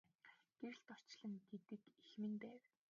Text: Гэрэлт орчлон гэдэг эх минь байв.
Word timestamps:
Гэрэлт 0.59 0.87
орчлон 0.95 1.33
гэдэг 1.51 1.79
эх 2.01 2.09
минь 2.21 2.39
байв. 2.43 2.61